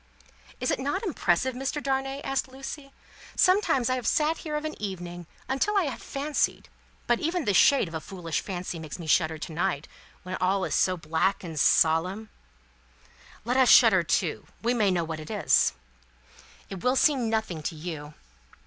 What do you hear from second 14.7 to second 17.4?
may know what it is." "It will seem